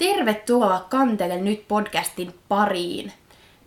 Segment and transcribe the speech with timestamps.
[0.00, 3.12] Tervetuloa Kantele nyt podcastin pariin.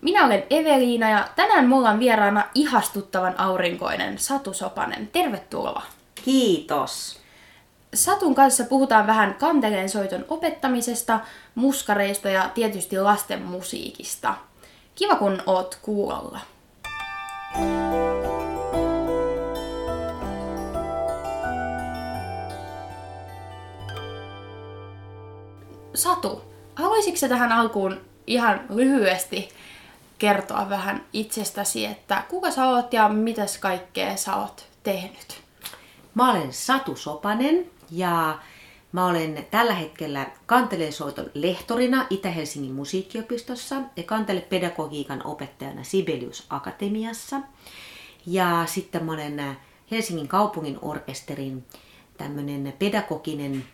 [0.02, 5.08] Minä olen Eveliina ja tänään mulla on vieraana ihastuttavan aurinkoinen Satu Sopanen.
[5.08, 5.82] Tervetuloa.
[6.26, 7.20] Kiitos.
[7.94, 11.20] Satun kanssa puhutaan vähän kanteleen soiton opettamisesta,
[11.56, 14.34] muskareista ja tietysti lasten musiikista.
[14.96, 16.40] Kiva kun oot kuulolla.
[25.94, 26.42] Satu,
[26.76, 29.50] haluaisitko tähän alkuun ihan lyhyesti
[30.18, 35.42] kertoa vähän itsestäsi, että kuka sä oot ja mitäs kaikkea sä oot tehnyt?
[36.16, 38.40] Mä olen Satu Sopanen ja
[38.92, 47.42] mä olen tällä hetkellä kantelesoiton lehtorina Itä-Helsingin musiikkiopistossa ja kantelepedagogiikan opettajana Sibelius Akatemiassa.
[48.26, 49.58] Ja sitten mä olen
[49.92, 51.66] Helsingin kaupungin orkesterin
[52.18, 53.66] tämmöinen pedagoginen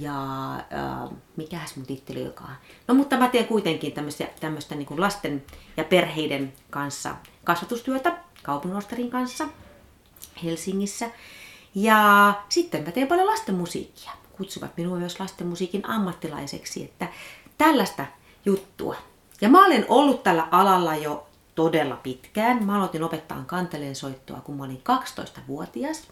[0.00, 2.56] ja äh, mikähän mun titteli olikaan.
[2.88, 3.92] No mutta mä teen kuitenkin
[4.40, 5.44] tämmöistä, niin kuin lasten
[5.76, 9.48] ja perheiden kanssa kasvatustyötä kaupunginorkesterin kanssa
[10.44, 11.10] Helsingissä.
[11.74, 14.10] Ja sitten mä teen paljon lastenmusiikkia.
[14.36, 17.08] Kutsuvat minua myös lastenmusiikin ammattilaiseksi, että
[17.58, 18.06] tällaista
[18.44, 18.96] juttua.
[19.40, 22.64] Ja mä olen ollut tällä alalla jo todella pitkään.
[22.64, 24.82] Mä aloitin opettaa kanteleen soittoa, kun mä olin
[25.20, 26.02] 12-vuotias,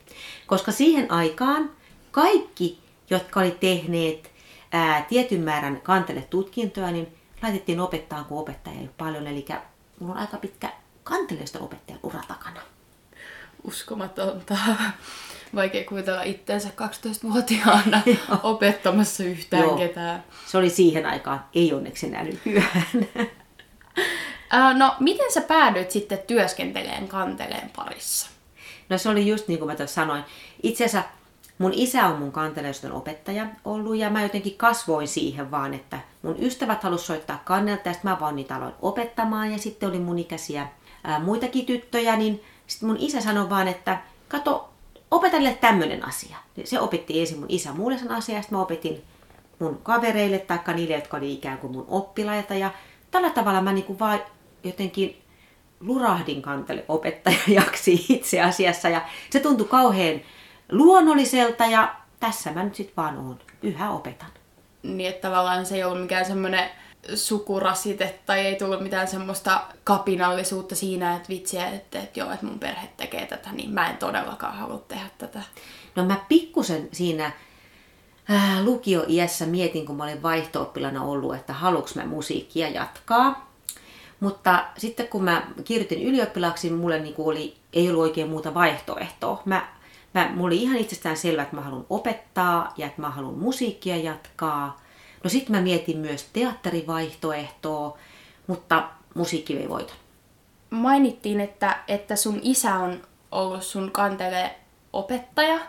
[0.46, 1.70] koska siihen aikaan
[2.10, 4.30] kaikki, jotka oli tehneet
[4.72, 9.26] ää, tietyn määrän kanteletutkintoja, niin laitettiin opettaa, kun opettaja ei paljon.
[9.26, 9.46] Eli
[10.00, 10.72] mulla on aika pitkä
[11.04, 12.60] kanteleista opettajan ura takana.
[13.64, 14.56] Uskomatonta
[15.54, 18.02] vaikea kuvitella itteensä 12-vuotiaana
[18.42, 19.76] opettamassa yhtään Joo.
[19.76, 20.24] ketään.
[20.46, 22.86] Se oli siihen aikaan, ei onneksi enää nykyään.
[24.78, 28.30] no, miten sä päädyit sitten työskenteleen kanteleen parissa?
[28.88, 30.24] No se oli just niin kuin mä sanoin.
[30.62, 31.08] Itse asiassa
[31.58, 36.36] mun isä on mun kanteleiston opettaja ollut ja mä jotenkin kasvoin siihen vaan, että mun
[36.38, 40.18] ystävät halusivat soittaa kannelta ja sitten mä vaan niitä aloin opettamaan ja sitten oli mun
[40.18, 40.68] ikäisiä
[41.04, 43.98] ää, muitakin tyttöjä, niin sitten mun isä sanoi vaan, että
[44.28, 44.68] kato,
[45.10, 46.36] opeta niille tämmöinen asia.
[46.64, 49.02] Se opetti ensin mun isä mulle sen asian, ja mä opetin
[49.58, 52.54] mun kavereille tai niille, jotka oli ikään kuin mun oppilaita.
[52.54, 52.70] Ja
[53.10, 54.20] tällä tavalla mä niinku vaan
[54.64, 55.22] jotenkin
[55.80, 58.88] lurahdin kantele opettajaksi itse asiassa.
[58.88, 60.20] Ja se tuntui kauhean
[60.72, 63.38] luonnolliselta ja tässä mä nyt sitten vaan oon.
[63.62, 64.28] Yhä opetan.
[64.82, 66.70] Niin, että tavallaan se ei ollut mikään semmoinen
[67.14, 72.58] sukurasite tai ei tullut mitään semmoista kapinallisuutta siinä, että vitsiä, että, että joo, että mun
[72.58, 75.42] perhe tekee tätä, niin mä en todellakaan halua tehdä tätä.
[75.96, 77.32] No mä pikkusen siinä
[78.30, 83.54] äh, lukio-iässä mietin, kun mä olin vaihto ollut, että haluuks mä musiikkia jatkaa.
[84.20, 89.42] Mutta sitten kun mä kirjoitin ylioppilaaksi, niin mulle niinku oli, ei ollut oikein muuta vaihtoehtoa.
[89.44, 89.68] Mä,
[90.14, 93.96] mä, mulla oli ihan itsestään selvä, että mä haluan opettaa ja että mä haluan musiikkia
[93.96, 94.80] jatkaa.
[95.24, 97.98] No sitten mä mietin myös teatterivaihtoehtoa,
[98.46, 99.96] mutta musiikki vei voiton.
[100.70, 104.54] Mainittiin, että, että sun isä on ollut sun kantele
[104.92, 105.60] opettaja,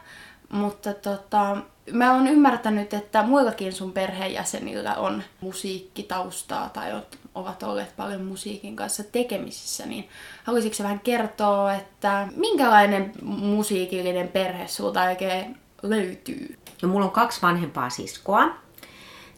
[0.49, 1.57] mutta tota,
[1.91, 6.91] mä oon ymmärtänyt, että muillakin sun perheenjäsenillä on musiikkitaustaa tai
[7.35, 10.09] ovat olleet paljon musiikin kanssa tekemisissä, niin
[10.43, 16.57] haluaisitko vähän kertoa, että minkälainen musiikillinen perhe sulta oikein löytyy?
[16.81, 18.55] No mulla on kaksi vanhempaa siskoa,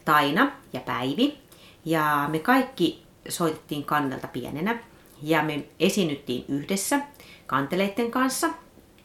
[0.04, 1.38] Taina ja Päivi.
[1.84, 4.78] Ja me kaikki soitettiin kannelta pienenä
[5.22, 7.00] ja me esinyttiin yhdessä
[7.46, 8.48] kanteleiden kanssa.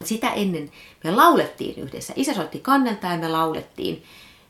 [0.06, 0.70] Sitä ennen
[1.04, 2.12] me laulettiin yhdessä.
[2.16, 4.04] Isä soitti kannelta ja me laulettiin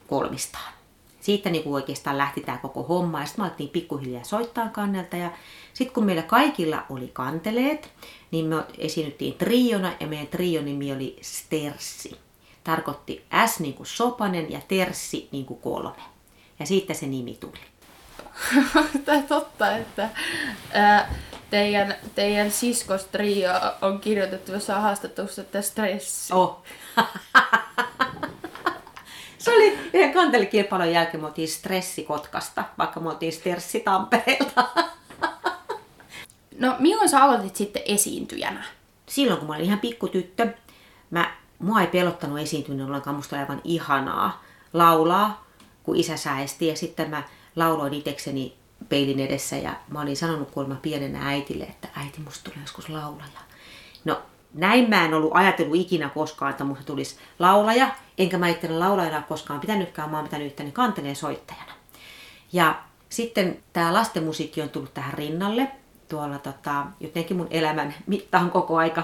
[0.06, 0.74] kolmistaan.
[1.20, 5.16] Siitä niin kuin oikeastaan lähti tämä koko homma ja sitten me alettiin pikkuhiljaa soittaa kannelta
[5.16, 5.30] ja
[5.74, 7.92] sitten kun meillä kaikilla oli kanteleet,
[8.30, 12.16] niin me esinyttiin triona ja meidän trion nimi oli Sterssi.
[12.64, 16.02] Tarkoitti S niin kuin sopanen ja Terssi niin kuin kolme.
[16.60, 17.60] Ja siitä se nimi tuli.
[19.04, 20.08] Tämä totta, että
[20.72, 21.14] ää,
[21.50, 23.50] teidän, teidän siskostrio
[23.82, 26.34] on kirjoitettu jossain haastattelussa, että stressi.
[26.34, 26.62] Oh.
[29.38, 34.68] se oli yhden kantelikilpailun jälkeen, me oltiin stressikotkasta, vaikka me oltiin stressi Tampereelta.
[36.58, 38.64] no milloin sä aloitit sitten esiintyjänä?
[39.06, 40.48] Silloin kun mä olin ihan pikkutyttö,
[41.10, 45.44] mä, mua ei pelottanut esiintyminen ollenkaan, musta oli aivan ihanaa laulaa
[45.82, 47.22] kun isä säesti ja sitten mä
[47.56, 48.56] lauloin itsekseni
[48.88, 53.40] peilin edessä ja mä olin sanonut kuulemma pienenä äitille, että äiti musta tulee joskus laulaja.
[54.04, 54.22] No
[54.54, 59.22] näin mä en ollut ajatellut ikinä koskaan, että musta tulisi laulaja, enkä mä itteni laulajana
[59.22, 61.72] koskaan pitänytkään, mä oon pitänyt itteni kanteleen soittajana.
[62.52, 65.68] Ja sitten tämä lastenmusiikki on tullut tähän rinnalle
[66.08, 69.02] tuolla tota, jotenkin mun elämän mittaan koko aika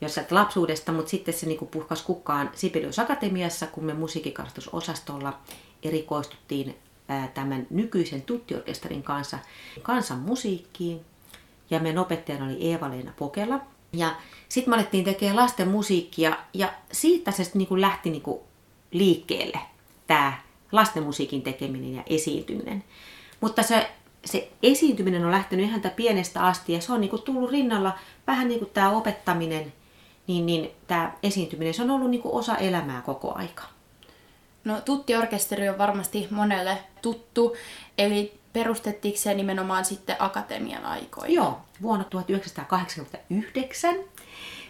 [0.00, 5.38] jossain lapsuudesta, mutta sitten se niinku puhkas kukkaan Sibelius Akatemiassa, kun me musiikkikastusosastolla
[5.82, 6.76] erikoistuttiin
[7.34, 9.38] tämän nykyisen tuttiorkesterin kanssa
[9.82, 11.00] kansan musiikkiin.
[11.70, 13.60] Ja meidän opettajana oli Eeva-Leena Pokela.
[13.92, 14.16] Ja
[14.48, 18.40] sitten me alettiin tekemään lasten musiikkia ja siitä se niin kuin lähti niin kuin
[18.90, 19.58] liikkeelle
[20.06, 20.32] tämä
[20.72, 22.84] lasten musiikin tekeminen ja esiintyminen.
[23.40, 23.90] Mutta se,
[24.24, 28.48] se esiintyminen on lähtenyt ihan pienestä asti ja se on niin kuin tullut rinnalla vähän
[28.48, 29.72] niin kuin tämä opettaminen,
[30.26, 33.62] niin, niin tämä esiintyminen, se on ollut niin kuin osa elämää koko aika.
[34.64, 37.56] No tuttiorkesteri on varmasti monelle tuttu,
[37.98, 41.34] eli perustettiinko se nimenomaan sitten akatemian aikoina?
[41.34, 43.94] Joo, vuonna 1989.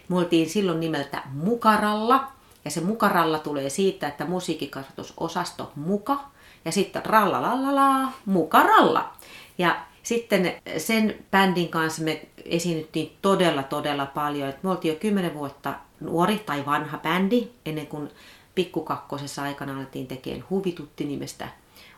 [0.09, 2.27] Me oltiin silloin nimeltä Mukaralla,
[2.65, 6.19] ja se Mukaralla tulee siitä, että musiikkikasvatusosasto Muka,
[6.65, 9.13] ja sitten ralla Mukaralla.
[9.57, 14.53] Ja sitten sen bändin kanssa me esiinnyttiin todella, todella paljon.
[14.63, 18.09] Me oltiin jo kymmenen vuotta nuori tai vanha bändi, ennen kuin
[18.55, 21.47] pikkukakkosessa aikana alettiin tekemään Huvitutti-nimestä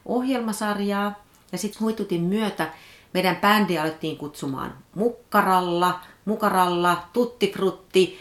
[0.05, 1.23] ohjelmasarjaa.
[1.51, 2.69] Ja sitten Huitutin myötä
[3.13, 8.19] meidän bändi alettiin kutsumaan Mukkaralla, Mukaralla, Tuttifrutti,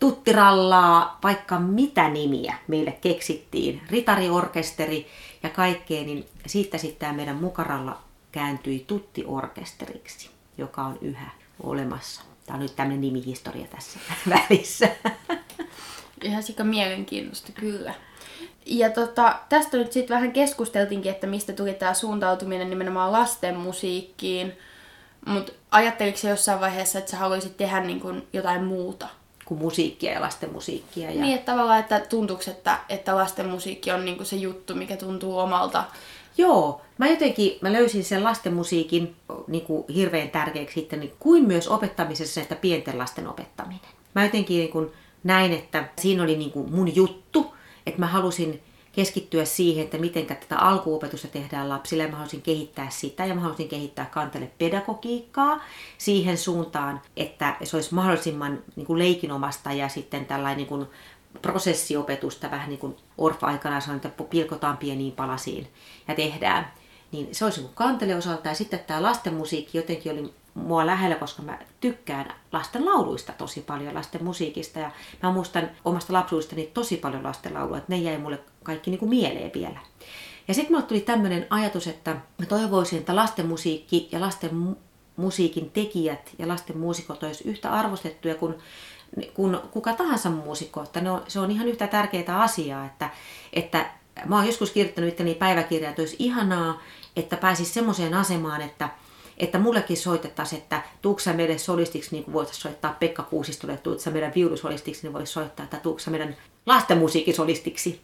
[0.00, 5.06] Tuttirallaa, vaikka mitä nimiä meille keksittiin, ritariorkesteri
[5.42, 7.98] ja kaikkea, niin siitä sitten meidän Mukaralla
[8.32, 11.30] kääntyi Tuttiorkesteriksi, joka on yhä
[11.62, 12.22] olemassa.
[12.46, 13.98] Tämä on nyt tämmöinen nimihistoria tässä
[14.30, 14.88] välissä.
[16.24, 17.94] Ihan sika mielenkiintoista, kyllä.
[18.66, 24.52] Ja tota, tästä nyt sitten vähän keskusteltiinkin, että mistä tuli tämä suuntautuminen nimenomaan lasten musiikkiin.
[25.26, 29.08] Mutta ajatteliko se jossain vaiheessa, että sä haluaisit tehdä niin kuin jotain muuta?
[29.44, 31.10] Kuin musiikkia ja lasten musiikkia.
[31.10, 31.20] Ja...
[31.20, 34.96] Niin, että tavallaan, että tuntuuko, että, että lasten musiikki on niin kuin se juttu, mikä
[34.96, 35.84] tuntuu omalta
[36.38, 39.16] Joo, mä jotenkin mä löysin sen lastenmusiikin
[39.46, 43.80] niin kuin hirveän tärkeäksi sitten, niin kuin myös opettamisessa, että pienten lasten opettaminen.
[44.14, 44.92] Mä jotenkin niin kuin
[45.24, 47.54] näin, että siinä oli niin kuin mun juttu,
[47.86, 48.62] että mä halusin
[48.92, 53.40] keskittyä siihen, että miten tätä alkuopetusta tehdään lapsille ja mä halusin kehittää sitä ja mä
[53.40, 55.64] halusin kehittää kantele pedagogiikkaa
[55.98, 60.86] siihen suuntaan, että se olisi mahdollisimman niin kuin leikinomasta ja sitten tällainen niin kuin
[61.42, 65.68] prosessiopetusta vähän niin kuin Orfa-aikana sanoi, että pilkotaan pieniin palasiin
[66.08, 66.72] ja tehdään.
[67.12, 68.48] Niin se olisi niin kantele osalta.
[68.48, 73.94] Ja sitten tämä lastenmusiikki jotenkin oli mua lähellä, koska mä tykkään lasten lauluista tosi paljon,
[73.94, 74.78] lasten musiikista.
[74.78, 74.90] Ja
[75.22, 79.08] mä muistan omasta lapsuudestani tosi paljon lasten laulua, että ne jäi mulle kaikki niin kuin
[79.08, 79.78] mieleen vielä.
[80.48, 84.76] Ja sitten mulle tuli tämmöinen ajatus, että mä toivoisin, että lasten musiikki ja lasten
[85.16, 88.54] musiikin tekijät ja lasten muusikot olisi yhtä arvostettuja kuin
[89.34, 90.82] kuin kuka tahansa muusikko.
[90.82, 93.10] Että ne on, se on ihan yhtä tärkeää asiaa, että,
[93.52, 93.86] että
[94.26, 96.82] mä oon joskus kirjoittanut itteni päiväkirjaa, että olisi ihanaa,
[97.16, 98.88] että pääsis semmoiseen asemaan, että,
[99.38, 104.32] että mullekin soitettaisiin, että tuuksa meidän solistiksi, niin kuin voitaisiin soittaa Pekka Kuusistolle, tuutsa meidän
[104.34, 106.36] viulusolistiksi, niin voisi soittaa, että tuuksa meidän
[106.66, 108.00] lastenmusiikisolistiksi.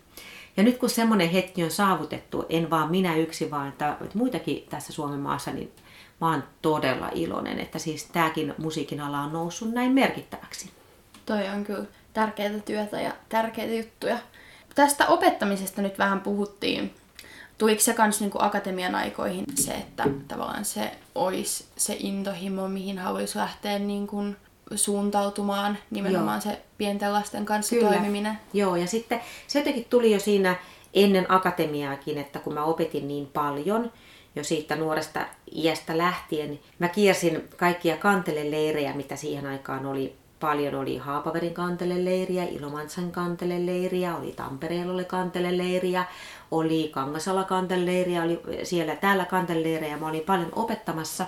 [0.56, 4.92] Ja nyt kun semmoinen hetki on saavutettu, en vaan minä yksi, vaan että muitakin tässä
[4.92, 5.72] Suomen maassa, niin
[6.20, 10.70] mä oon todella iloinen, että siis tämäkin musiikin ala on noussut näin merkittäväksi.
[11.26, 14.18] Toi on kyllä tärkeää työtä ja tärkeitä juttuja.
[14.74, 16.94] Tästä opettamisesta nyt vähän puhuttiin.
[17.60, 23.38] Tuliko se kans niinku akatemian aikoihin se, että tavallaan se olisi se intohimo, mihin haluaisi
[23.38, 24.24] lähteä niinku
[24.74, 26.54] suuntautumaan, nimenomaan Joo.
[26.54, 27.88] se pienten lasten kanssa Kyllä.
[27.88, 28.38] toimiminen?
[28.52, 30.56] Joo, ja sitten se jotenkin tuli jo siinä
[30.94, 33.92] ennen akatemiaakin, että kun mä opetin niin paljon,
[34.36, 36.60] jo siitä nuoresta iästä lähtien.
[36.78, 44.32] Mä kiersin kaikkia kanteleleirejä, mitä siihen aikaan oli paljon oli Haapaverin kanteleleiriä, Ilomantsan kanteleleiriä, oli
[44.32, 46.04] Tampereella oli kanteleleiriä,
[46.50, 49.96] oli Kangasala kanteleleiriä, oli siellä täällä kanteleleiriä.
[49.96, 51.26] Mä olin paljon opettamassa.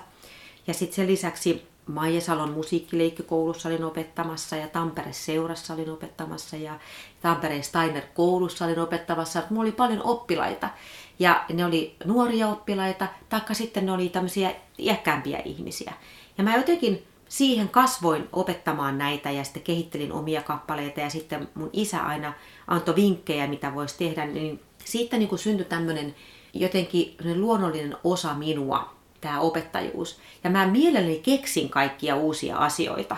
[0.67, 6.79] Ja sitten sen lisäksi Maijasalon musiikkileikkikoulussa olin opettamassa ja Tampere seurassa olin opettamassa ja
[7.23, 9.43] Tampereen Steiner koulussa olin opettamassa.
[9.51, 10.69] Mulla oli paljon oppilaita
[11.19, 15.93] ja ne oli nuoria oppilaita, taikka sitten ne oli tämmöisiä iäkkäämpiä ihmisiä.
[16.39, 21.71] Ja mä jotenkin siihen kasvoin opettamaan näitä ja sitten kehittelin omia kappaleita ja sitten mun
[21.73, 22.33] isä aina
[22.67, 26.15] antoi vinkkejä, mitä voisi tehdä, niin siitä niin kuin syntyi tämmöinen
[26.53, 30.21] jotenkin luonnollinen osa minua, tämä opettajuus.
[30.45, 33.17] Ja mä mielelläni keksin kaikkia uusia asioita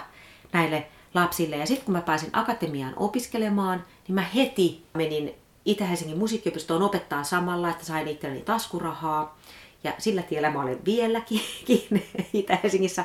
[0.53, 1.57] näille lapsille.
[1.57, 7.71] Ja sitten kun mä pääsin akatemiaan opiskelemaan, niin mä heti menin Itä-Helsingin musiikkiopistoon opettaa samalla,
[7.71, 9.39] että sain itselleni taskurahaa.
[9.85, 11.41] Ja sillä tiellä mä olen vieläkin
[12.33, 13.05] Itä-Helsingissä.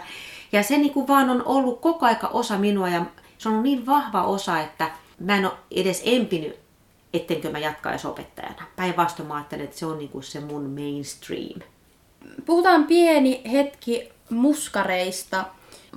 [0.51, 3.05] Ja se niin kuin vaan on ollut koko aika osa minua ja
[3.37, 6.59] se on ollut niin vahva osa, että mä en ole edes empinyt,
[7.13, 8.63] ettenkö mä jatkaisi opettajana.
[8.75, 11.61] Päinvastoin mä ajattelen, että se on niin kuin se mun mainstream.
[12.45, 15.45] Puhutaan pieni hetki muskareista.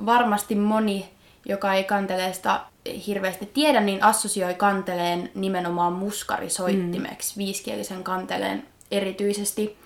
[0.06, 1.10] Varmasti moni,
[1.44, 2.60] joka ei kanteleesta
[3.06, 7.38] hirveästi tiedä, niin assosioi kanteleen nimenomaan muskarisoittimeksi, mm.
[7.38, 9.78] viiskielisen kanteleen erityisesti.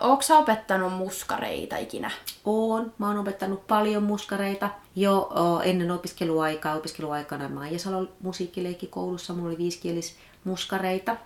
[0.00, 2.10] Oletko sä opettanut muskareita ikinä?
[2.44, 2.92] Oon.
[2.98, 5.30] Mä oon opettanut paljon muskareita jo
[5.64, 6.74] ennen opiskeluaikaa.
[6.74, 11.16] Opiskeluaikana Maijasalon musiikkileikkikoulussa mulla oli viiskielis muskareita.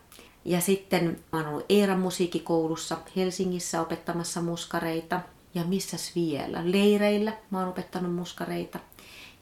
[0.45, 5.21] Ja sitten mä oon ollut Eeran musiikkikoulussa Helsingissä opettamassa muskareita.
[5.55, 6.61] Ja missäs vielä?
[6.65, 8.79] Leireillä mä oon opettanut muskareita.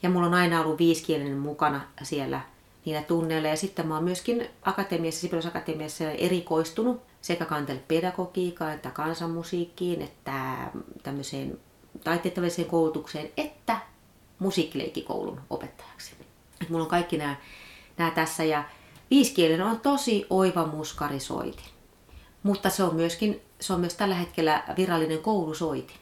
[0.02, 2.40] Ja mulla on aina ollut viiskielinen mukana siellä
[2.85, 3.49] niillä tunneilla.
[3.49, 10.56] Ja sitten mä oon myöskin akatemiassa, Sibelius Akatemiassa erikoistunut sekä kantelepedagogiikkaan että kansanmusiikkiin, että
[11.02, 11.59] tämmöiseen
[12.04, 13.80] taiteelliseen koulutukseen, että
[14.38, 16.12] musiikkileikkikoulun opettajaksi.
[16.62, 17.37] Et mulla on kaikki nämä,
[17.97, 18.64] nämä tässä ja
[19.11, 21.64] viiskielinen on tosi oiva muskarisoitin.
[22.42, 25.97] Mutta se on, myöskin, se on myös tällä hetkellä virallinen koulusoitin.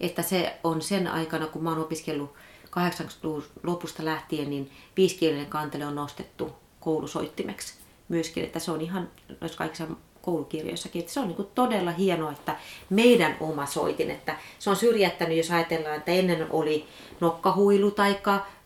[0.00, 2.34] Että se on sen aikana, kun mä oon opiskellut
[2.66, 7.74] 80-luvun lopusta lähtien, niin viiskielinen kantele on nostettu koulusoittimeksi
[8.08, 9.08] myöskin, että se on ihan
[9.40, 9.86] noissa kaikissa
[10.22, 12.56] koulukirjoissakin, että se on niin todella hienoa, että
[12.90, 16.86] meidän oma soitin, että se on syrjättänyt, jos ajatellaan, että ennen oli
[17.20, 18.18] nokkahuilu tai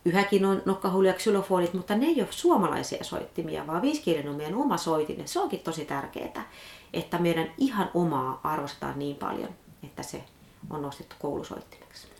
[0.05, 4.55] yhäkin on nokkahuilu ja xylofonit, mutta ne ei ole suomalaisia soittimia, vaan viiskielinen on meidän
[4.55, 5.27] oma soitin.
[5.27, 6.49] Se onkin tosi tärkeää,
[6.93, 9.49] että meidän ihan omaa arvostetaan niin paljon,
[9.83, 10.23] että se
[10.69, 12.15] on nostettu koulusoittimeksi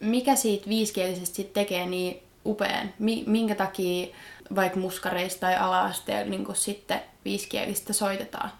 [0.00, 2.92] mikä siitä viisikielisestä tekee niin upean?
[3.26, 4.06] Minkä takia
[4.54, 8.50] vaikka muskareista tai ala-asteella niin sitten viisikielistä soitetaan?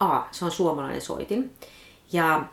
[0.00, 1.54] A, se on suomalainen soitin.
[2.12, 2.44] Ja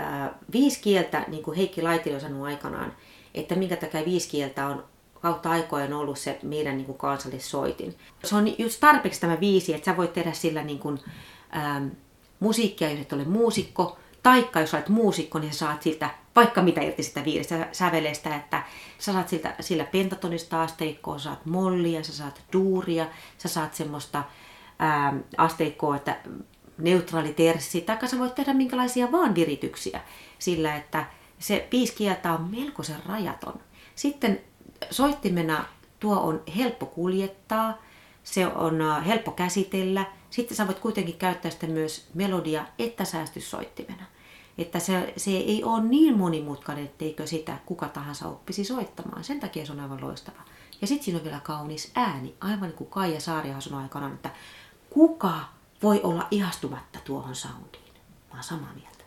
[0.00, 2.92] äh, viisi kieltä, niin kuin Heikki Laitila on sanonut aikanaan,
[3.34, 4.84] että minkä takia viisi kieltä on
[5.22, 7.94] kautta aikojen ollut se meidän niin kuin kansallissoitin.
[8.24, 11.00] Se on just tarpeeksi tämä viisi, että sä voit tehdä sillä niin kuin,
[11.56, 11.86] ähm,
[12.40, 16.80] musiikkia, jos et ole muusikko, taikka jos olet muusikko, niin sä saat siltä vaikka mitä
[16.80, 18.62] irti sitä viidestä sävelestä, että
[18.98, 23.06] sä saat siltä, sillä pentatonista asteikkoa, saat mollia, sä saat duuria,
[23.38, 24.24] sä saat semmoista
[24.78, 26.16] ää, asteikkoa, että
[26.78, 30.00] neutraali terssi, tai sä voit tehdä minkälaisia vaan virityksiä
[30.38, 31.06] sillä, että
[31.38, 33.60] se piiskieltä on melkoisen rajaton.
[33.94, 34.40] Sitten
[34.90, 35.64] soittimena
[36.00, 37.78] tuo on helppo kuljettaa,
[38.24, 44.04] se on helppo käsitellä, sitten sä voit kuitenkin käyttää sitä myös melodia että säästyssoittimena
[44.58, 49.24] että se, se ei ole niin monimutkainen, etteikö sitä kuka tahansa oppisi soittamaan.
[49.24, 50.40] Sen takia se on aivan loistava.
[50.80, 54.30] Ja sitten siinä on vielä kaunis ääni, aivan niin kuin Kaija Saarihan sanoi aikanaan, että
[54.90, 55.40] kuka
[55.82, 57.94] voi olla ihastumatta tuohon soundiin.
[58.30, 59.04] Mä oon samaa mieltä.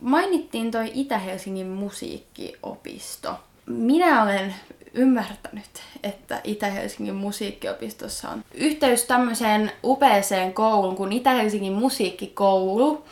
[0.00, 3.40] Mainittiin toi Itä-Helsingin musiikkiopisto.
[3.66, 4.54] Minä olen
[4.94, 13.04] ymmärtänyt, että Itä-Helsingin musiikkiopistossa on yhteys tämmöiseen upeeseen kouluun kuin Itä-Helsingin musiikkikoulu.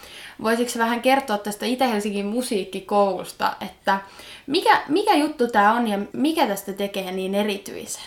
[0.42, 4.00] Voisitko vähän kertoa tästä Itä-Helsingin musiikkikoulusta, että
[4.46, 8.04] mikä, mikä juttu tämä on ja mikä tästä tekee niin erityisen?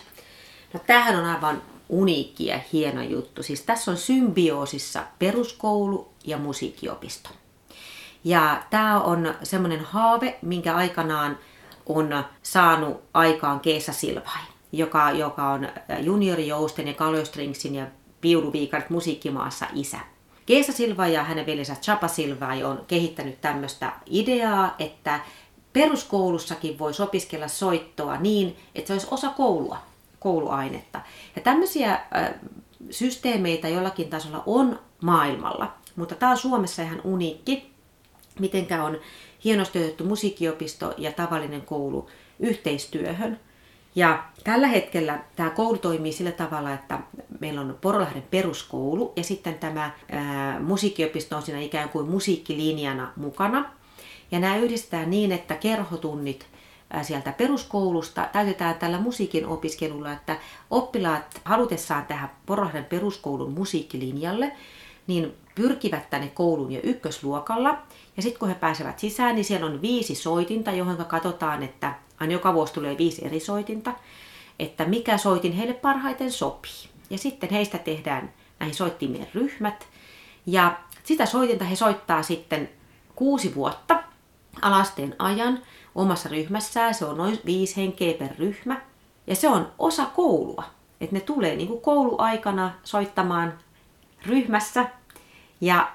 [0.74, 3.44] No tämähän on aivan uniikki ja hieno juttu.
[3.44, 7.30] Siis tässä on symbioosissa peruskoulu ja musiikkiopisto.
[8.24, 11.38] Ja tämä on semmoinen haave, minkä aikanaan
[11.86, 15.68] on saanut aikaan Keesa Silvai, joka, joka on
[16.00, 17.88] juniori Jousten ja Kalostringsin ja
[18.24, 20.00] Viuluviikarit musiikkimaassa isä.
[20.46, 25.20] Keesa Silva ja hänen veljensä Chapa Silvai on kehittänyt tämmöistä ideaa, että
[25.74, 29.78] peruskoulussakin voisi opiskella soittoa niin, että se olisi osa koulua,
[30.20, 31.02] kouluainetta.
[31.36, 32.34] Ja tämmöisiä äh,
[32.90, 37.72] systeemeitä jollakin tasolla on maailmalla, mutta tämä on Suomessa ihan uniikki,
[38.40, 38.98] mitenkä on
[39.46, 42.10] hienosti otettu musiikkiopisto ja tavallinen koulu
[42.40, 43.40] yhteistyöhön.
[43.96, 47.00] Ja tällä hetkellä tämä koulu toimii sillä tavalla, että
[47.40, 53.72] meillä on Porolahden peruskoulu ja sitten tämä ää, musiikkiopisto on siinä ikään kuin musiikkilinjana mukana.
[54.32, 56.46] Ja nämä yhdistetään niin, että kerhotunnit
[57.02, 60.38] sieltä peruskoulusta täytetään tällä musiikin opiskelulla, että
[60.72, 64.52] oppilaat halutessaan tähän Porolahden peruskoulun musiikkilinjalle,
[65.08, 67.78] niin pyrkivät tänne kouluun jo ykkösluokalla.
[68.18, 72.34] Ja sitten kun he pääsevät sisään, niin siellä on viisi soitinta, johon katsotaan, että aina
[72.34, 73.94] joka vuosi tulee viisi eri soitinta,
[74.60, 76.90] että mikä soitin heille parhaiten sopii.
[77.10, 79.88] Ja sitten heistä tehdään näihin soittimien ryhmät.
[80.46, 82.70] Ja sitä soitinta he soittaa sitten
[83.16, 84.04] kuusi vuotta
[84.62, 85.60] alasteen ajan
[85.96, 86.94] omassa ryhmässään.
[86.94, 88.82] Se on noin viisi henkeä per ryhmä.
[89.28, 90.64] Ja se on osa koulua.
[91.02, 93.54] Että ne tulee niin kuin kouluaikana soittamaan
[94.26, 94.86] ryhmässä
[95.62, 95.92] ja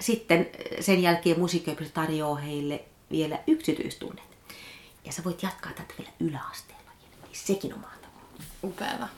[0.00, 0.48] sitten
[0.80, 4.28] sen jälkeen musiikkiopisto tarjoaa heille vielä yksityistunnit.
[5.04, 6.90] Ja sä voit jatkaa tätä vielä yläasteella.
[7.22, 8.22] Niin sekin on mahtavaa.
[8.64, 9.08] Upeaa.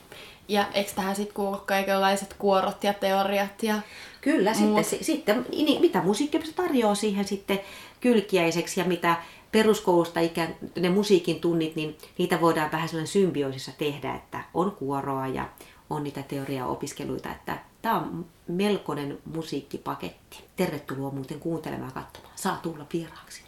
[0.47, 3.75] Ja eikö tähän sitten kuulu kaikenlaiset kuorot ja teoriat ja
[4.21, 4.85] Kyllä, muut?
[4.85, 7.59] sitten, sitten niin, mitä musiikkiopisto tarjoaa siihen sitten
[8.01, 9.15] kylkiäiseksi ja mitä
[9.51, 15.27] peruskoulusta ikään ne musiikin tunnit, niin niitä voidaan vähän sellainen symbioosissa tehdä, että on kuoroa
[15.27, 15.49] ja
[15.89, 20.43] on niitä teoriaopiskeluita, että Tämä on melkoinen musiikkipaketti.
[20.55, 22.33] Tervetuloa muuten kuuntelemaan ja katsomaan.
[22.37, 23.41] Saa tulla vieraaksi.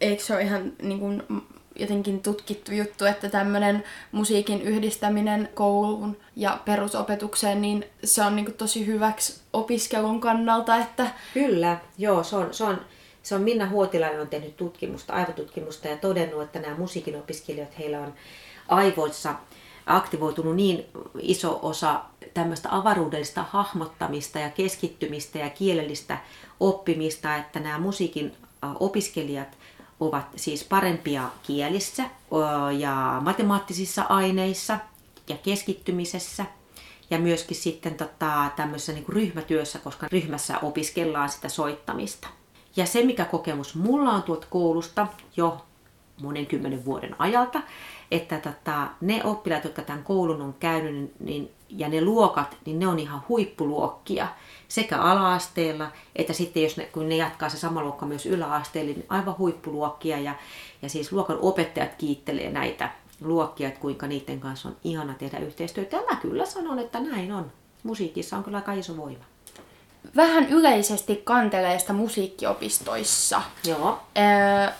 [0.00, 1.22] Eikö se ole ihan niin kuin,
[1.78, 8.56] jotenkin tutkittu juttu, että tämmöinen musiikin yhdistäminen kouluun ja perusopetukseen, niin se on niin kuin
[8.56, 11.10] tosi hyväksi opiskelun kannalta, että...
[11.34, 12.80] Kyllä, joo, se on, se on,
[13.22, 18.00] se on Minna Huotilainen on tehnyt tutkimusta, aivotutkimusta ja todennut, että nämä musiikin opiskelijat, heillä
[18.00, 18.14] on
[18.68, 19.34] aivoissa
[19.86, 20.84] aktivoitunut niin
[21.20, 22.00] iso osa
[22.34, 26.18] tämmöistä avaruudellista hahmottamista ja keskittymistä ja kielellistä
[26.60, 28.32] oppimista, että nämä musiikin
[28.80, 29.58] opiskelijat
[30.00, 32.04] ovat siis parempia kielissä
[32.78, 34.78] ja matemaattisissa aineissa
[35.28, 36.44] ja keskittymisessä
[37.10, 42.28] ja myöskin sitten tota, tämmöisessä niin ryhmätyössä, koska ryhmässä opiskellaan sitä soittamista.
[42.76, 45.66] Ja se, mikä kokemus mulla on tuolta koulusta jo
[46.22, 47.60] monen kymmenen vuoden ajalta,
[48.10, 52.86] että tota, ne oppilaat, jotka tämän koulun on käynyt, niin, ja ne luokat, niin ne
[52.86, 54.28] on ihan huippuluokkia
[54.68, 59.06] sekä ala-asteella, että sitten jos ne, kun ne jatkaa se sama luokka myös yläasteelle, niin
[59.08, 60.18] aivan huippuluokkia.
[60.18, 60.34] Ja,
[60.82, 65.96] ja siis luokan opettajat kiittelee näitä luokkia, että kuinka niiden kanssa on ihana tehdä yhteistyötä.
[65.96, 67.52] Ja mä kyllä sanon, että näin on.
[67.82, 69.24] Musiikissa on kyllä aika iso voima.
[70.16, 73.42] Vähän yleisesti kanteleesta musiikkiopistoissa.
[73.64, 73.98] Joo.
[74.18, 74.72] Öö,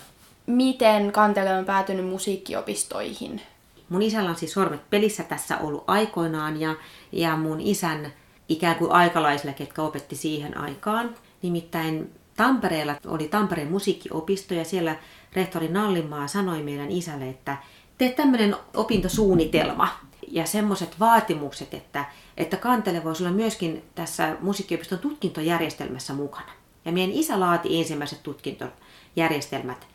[0.47, 3.41] miten Kantele on päätynyt musiikkiopistoihin?
[3.89, 6.75] Mun isällä on siis sormet pelissä tässä ollut aikoinaan ja,
[7.11, 8.13] ja mun isän
[8.49, 11.15] ikään kuin aikalaisille, ketkä opetti siihen aikaan.
[11.41, 14.95] Nimittäin Tampereella oli Tampereen musiikkiopisto ja siellä
[15.33, 17.57] rehtori Nallimaa sanoi meidän isälle, että
[17.97, 19.89] tee tämmöinen opintosuunnitelma
[20.27, 22.05] ja semmoiset vaatimukset, että,
[22.37, 26.51] että kantele voisi olla myöskin tässä musiikkiopiston tutkintojärjestelmässä mukana.
[26.85, 29.87] Ja meidän isä laati ensimmäiset tutkintojärjestelmät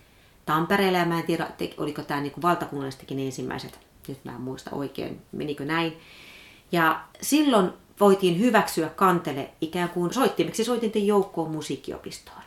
[0.47, 5.23] Tampereella ja mä en tiedä, oliko tämä niin valtakunnallistakin ensimmäiset, nyt mä en muista oikein,
[5.33, 6.01] menikö näin.
[6.73, 7.71] Ja silloin
[8.01, 12.43] voitiin hyväksyä kantele ikään kuin soittimeksi soitinten joukkoon musiikkiopistoon.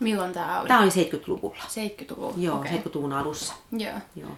[0.00, 0.68] Milloin tämä oli?
[0.68, 1.62] Tämä oli 70-luvulla.
[1.62, 2.34] 70-luvulla?
[2.36, 2.70] Joo, okay.
[2.70, 3.54] 70-luvun alussa.
[3.72, 3.98] Joo.
[4.16, 4.30] Joo.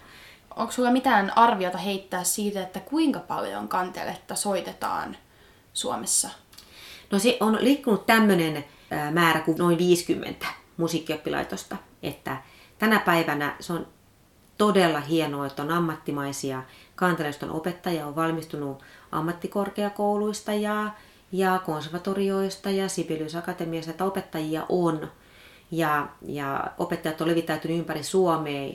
[0.57, 5.17] Onko sulla mitään arviota heittää siitä, että kuinka paljon kanteletta soitetaan
[5.73, 6.31] Suomessa?
[7.11, 8.65] No se on liikkunut tämmöinen
[9.13, 12.37] määrä kuin noin 50 musiikkioppilaitosta, että
[12.79, 13.87] tänä päivänä se on
[14.59, 16.63] todella hienoa, että on ammattimaisia
[16.97, 18.83] kanteleston opettajia, on valmistunut
[19.13, 20.91] ammattikorkeakouluista ja,
[21.33, 25.11] ja konservatorioista ja Sibelius Akatemiasta, että opettajia on.
[25.71, 28.73] Ja, ja opettajat on levittäytynyt ympäri Suomea.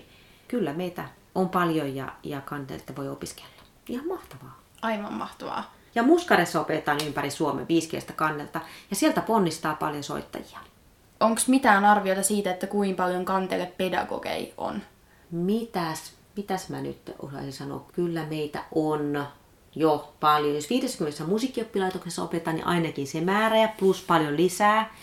[0.48, 1.04] Kyllä meitä
[1.36, 3.50] on paljon ja, ja kanteletta voi opiskella.
[3.90, 4.60] Ihan mahtavaa.
[4.82, 5.74] Aivan mahtavaa.
[5.96, 10.60] Ja Muskaressa opetetaan ympäri Suomen viiskeistä kannelta ja sieltä ponnistaa paljon soittajia.
[11.20, 14.82] Onko mitään arviota siitä, että kuinka paljon kantele pedagogei on?
[15.32, 17.86] Mitäs, mitäs mä nyt osaisin sanoa?
[17.94, 19.28] Kyllä meitä on
[19.76, 20.56] jo paljon.
[20.56, 24.94] Jos 50 musiikkioppilaitoksessa opetetaan, niin ainakin se määrä ja plus paljon lisää,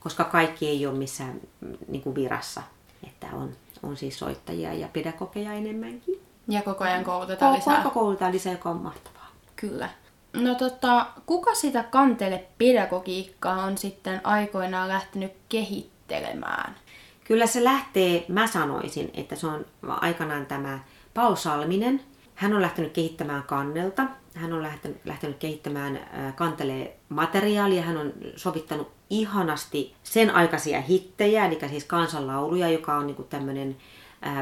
[0.00, 2.62] koska kaikki ei ole missään mm, niin kuin virassa.
[3.06, 6.20] Että on, on siis soittajia ja pedagogeja enemmänkin.
[6.48, 7.82] Ja koko ajan koulutetaan koko, lisää.
[7.82, 9.28] Koko koulutetaan lisää, joka on mahtavaa.
[9.56, 9.88] Kyllä.
[10.36, 16.76] No tota, kuka sitä kantele pedagogiikkaa on sitten aikoinaan lähtenyt kehittelemään?
[17.24, 20.78] Kyllä se lähtee, mä sanoisin, että se on aikanaan tämä
[21.14, 22.00] Paul Salminen.
[22.34, 24.02] Hän on lähtenyt kehittämään kannelta.
[24.34, 26.00] Hän on lähtenyt, lähtenyt kehittämään
[26.34, 27.82] kantelee materiaalia.
[27.82, 33.76] Hän on sovittanut ihanasti sen aikaisia hittejä, eli siis kansanlauluja, joka on niin tämmöinen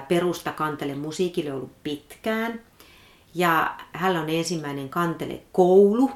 [0.09, 2.61] perusta kantele musiikille ollut pitkään.
[3.35, 6.11] Ja hän on ensimmäinen kantele koulu,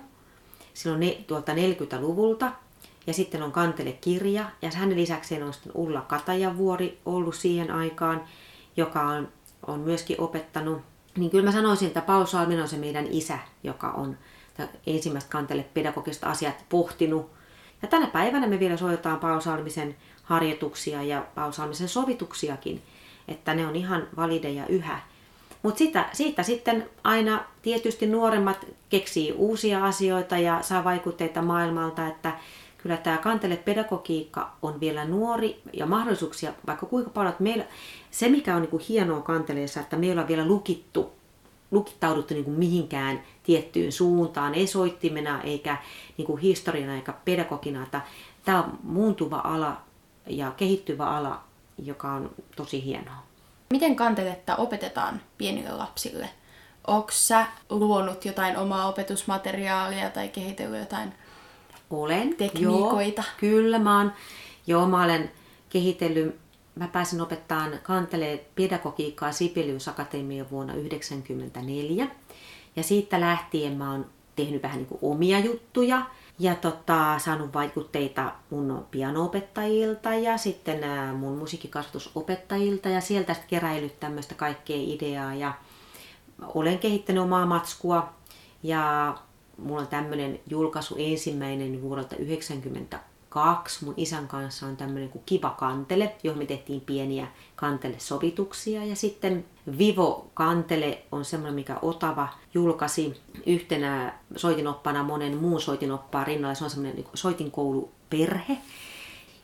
[0.74, 2.52] silloin tuolta 40-luvulta.
[3.06, 8.24] Ja sitten on kantelekirja ja hänen lisäkseen on sitten Ulla Katajavuori ollut siihen aikaan,
[8.76, 9.28] joka on,
[9.66, 10.82] on myöskin opettanut.
[11.16, 14.16] Niin kyllä mä sanoisin, että Paul Salmin on se meidän isä, joka on
[14.86, 17.30] ensimmäistä kantele pedagogista asiat pohtinut.
[17.82, 22.82] Ja tänä päivänä me vielä soitetaan Paul Salmisen harjoituksia ja Paul Salmisen sovituksiakin,
[23.28, 25.00] että ne on ihan valideja yhä.
[25.62, 32.32] Mutta siitä sitten aina tietysti nuoremmat keksii uusia asioita ja saa vaikutteita maailmalta, että
[32.78, 37.30] kyllä tämä kantele pedagogiikka on vielä nuori ja mahdollisuuksia vaikka kuinka paljon.
[37.30, 37.64] Että meillä,
[38.10, 41.12] se mikä on niin kuin hienoa kanteleessa, että meillä on vielä lukittu,
[41.70, 45.76] lukittauduttu niin kuin mihinkään tiettyyn suuntaan, ei soittimena eikä
[46.16, 47.86] niin kuin historiana eikä pedagogina.
[48.44, 49.80] Tämä on muuntuva ala
[50.26, 51.40] ja kehittyvä ala,
[51.78, 53.27] joka on tosi hienoa.
[53.70, 56.30] Miten kanteletta opetetaan pienille lapsille?
[56.86, 61.12] Onko sä luonut jotain omaa opetusmateriaalia tai kehitellyt jotain
[61.90, 63.22] olen, tekniikoita?
[63.22, 64.12] Joo, kyllä, mä oon,
[64.66, 65.30] joo, mä olen
[65.70, 66.36] kehitellyt,
[66.74, 72.08] mä pääsin opettamaan kantelee pedagogiikkaa Sibelius Akatemia vuonna 1994.
[72.76, 76.02] Ja siitä lähtien mä oon tehnyt vähän niin kuin omia juttuja
[76.38, 80.80] ja tota, saanut vaikutteita mun pianoopettajilta ja sitten
[81.16, 85.34] mun musiikkikasvatusopettajilta ja sieltä sitten keräillyt tämmöistä kaikkea ideaa.
[85.34, 85.54] Ja
[86.54, 88.12] olen kehittänyt omaa matskua.
[88.62, 89.14] Ja
[89.56, 92.16] mulla on tämmöinen julkaisu ensimmäinen vuodelta
[93.34, 93.84] 92.
[93.84, 98.84] Mun isän kanssa on tämmöinen kuin Kiva Kantele, johon me tehtiin pieniä kantelesovituksia.
[98.84, 99.44] Ja sitten
[99.78, 106.54] Vivo Kantele on semmoinen, mikä Otava julkaisi yhtenä soitinoppana monen muun soitinoppaan rinnalla.
[106.54, 108.58] Se on semmoinen niin soitinkouluperhe.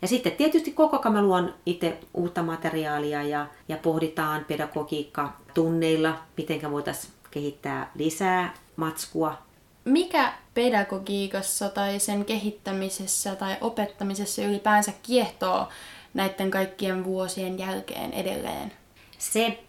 [0.02, 6.18] Ja sitten tietysti koko ajan mä luon itse uutta materiaalia ja, ja pohditaan pedagogiikka tunneilla,
[6.36, 9.38] miten voitaisiin kehittää lisää matskua
[9.84, 15.68] mikä pedagogiikassa tai sen kehittämisessä tai opettamisessa ylipäänsä kiehtoo
[16.14, 18.72] näiden kaikkien vuosien jälkeen edelleen?
[19.18, 19.64] Se,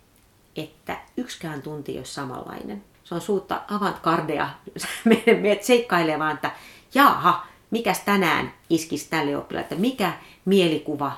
[0.55, 2.83] että yksikään tunti ei ole samanlainen.
[3.03, 4.49] Se on suutta avantgardea.
[5.41, 6.51] Meidät seikkailee vaan, että
[6.93, 10.13] jaha, mikäs tänään iskisi tälle oppilaalle, että mikä
[10.45, 11.11] mielikuva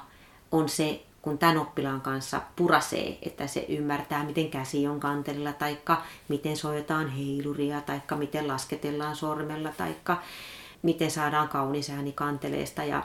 [0.52, 5.78] on se, kun tämän oppilaan kanssa purasee, että se ymmärtää, miten käsi on kantelilla, tai
[6.28, 9.96] miten soitetaan heiluria, tai miten lasketellaan sormella, tai
[10.82, 12.84] miten saadaan kaunis ääni kanteleesta.
[12.84, 13.04] Ja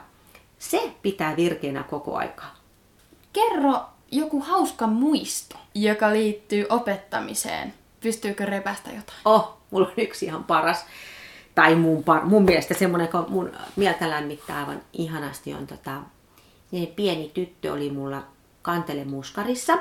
[0.58, 2.54] se pitää virkeänä koko aikaa.
[3.32, 3.80] Kerro
[4.10, 7.74] joku hauska muisto, joka liittyy opettamiseen.
[8.00, 9.18] Pystyykö repästä jotain?
[9.24, 10.86] Oh, mulla on yksi ihan paras.
[11.54, 16.00] Tai mun, par, mun mielestä semmoinen, kun mun mieltä lämmittää aivan ihanasti, on tota,
[16.72, 18.22] niin pieni tyttö oli mulla
[18.62, 19.78] kantelemuskarissa.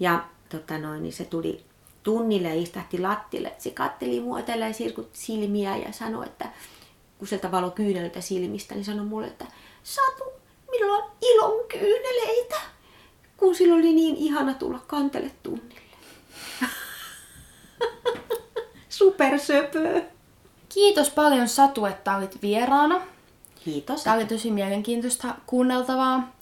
[0.00, 1.64] Ja tota noin, niin se tuli
[2.02, 3.52] tunnille ja istahti lattille.
[3.58, 6.48] Se katteli mua tällä ja sirkutti silmiä ja sanoi, että
[7.18, 9.46] kun sieltä valo kyyneltä silmistä, niin sanoi mulle, että
[9.82, 10.24] Satu,
[10.70, 12.56] minulla on ilon kyyneleitä.
[13.36, 15.80] Kun sillä oli niin ihana tulla kantele tunnille.
[18.88, 20.02] Supersöpö.
[20.68, 23.00] Kiitos paljon Satu, että olit vieraana.
[23.64, 24.04] Kiitos.
[24.04, 26.32] Tämä oli tosi mielenkiintoista kuunneltavaa.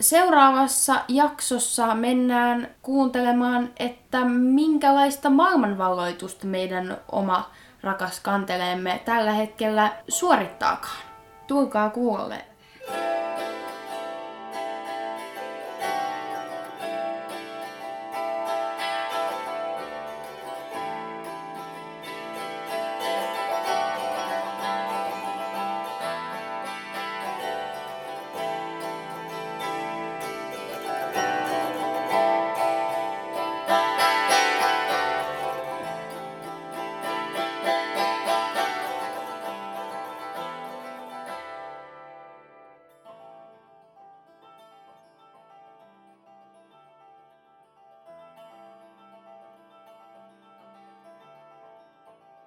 [0.00, 7.50] Seuraavassa jaksossa mennään kuuntelemaan, että minkälaista maailmanvalloitusta meidän oma
[7.82, 11.02] rakas kanteleemme tällä hetkellä suorittaakaan.
[11.46, 12.44] Tulkaa kuulolle